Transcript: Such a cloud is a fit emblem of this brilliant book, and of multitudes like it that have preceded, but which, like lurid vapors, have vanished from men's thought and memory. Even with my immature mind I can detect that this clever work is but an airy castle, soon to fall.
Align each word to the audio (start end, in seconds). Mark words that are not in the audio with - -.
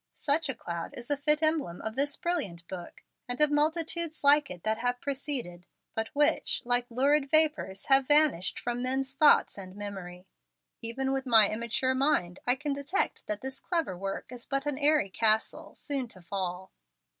Such 0.15 0.49
a 0.49 0.55
cloud 0.55 0.95
is 0.97 1.11
a 1.11 1.15
fit 1.17 1.43
emblem 1.43 1.79
of 1.83 1.93
this 1.95 2.17
brilliant 2.17 2.67
book, 2.67 3.03
and 3.27 3.39
of 3.39 3.51
multitudes 3.51 4.23
like 4.23 4.49
it 4.49 4.63
that 4.63 4.79
have 4.79 4.99
preceded, 4.99 5.67
but 5.93 6.07
which, 6.15 6.63
like 6.65 6.89
lurid 6.89 7.29
vapors, 7.29 7.85
have 7.85 8.07
vanished 8.07 8.59
from 8.59 8.81
men's 8.81 9.13
thought 9.13 9.55
and 9.59 9.75
memory. 9.75 10.25
Even 10.81 11.11
with 11.11 11.27
my 11.27 11.51
immature 11.51 11.93
mind 11.93 12.39
I 12.47 12.55
can 12.55 12.73
detect 12.73 13.27
that 13.27 13.41
this 13.41 13.59
clever 13.59 13.95
work 13.95 14.31
is 14.31 14.47
but 14.47 14.65
an 14.65 14.79
airy 14.79 15.11
castle, 15.11 15.75
soon 15.75 16.07
to 16.07 16.21
fall. 16.23 16.71